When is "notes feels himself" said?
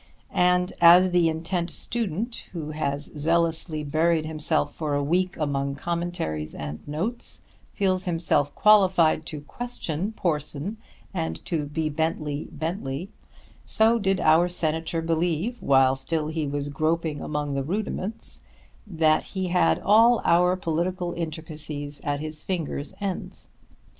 6.87-8.55